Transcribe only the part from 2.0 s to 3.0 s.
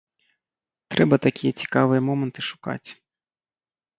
моманты шукаць.